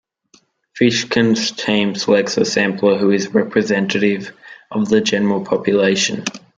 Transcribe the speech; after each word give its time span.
Fishkin's 0.75 1.51
team 1.51 1.93
selects 1.93 2.35
a 2.37 2.43
sample 2.43 2.97
who 2.97 3.11
is 3.11 3.35
representative 3.35 4.35
of 4.71 4.89
the 4.89 4.99
general 4.99 5.45
population. 5.45 6.23